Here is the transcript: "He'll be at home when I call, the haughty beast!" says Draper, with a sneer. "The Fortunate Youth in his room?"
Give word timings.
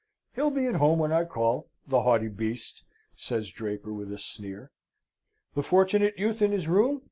"He'll 0.33 0.49
be 0.49 0.65
at 0.65 0.77
home 0.77 0.97
when 0.97 1.11
I 1.11 1.25
call, 1.25 1.69
the 1.87 2.01
haughty 2.01 2.27
beast!" 2.27 2.81
says 3.15 3.51
Draper, 3.51 3.93
with 3.93 4.11
a 4.11 4.17
sneer. 4.17 4.71
"The 5.53 5.61
Fortunate 5.61 6.17
Youth 6.17 6.41
in 6.41 6.51
his 6.53 6.67
room?" 6.67 6.99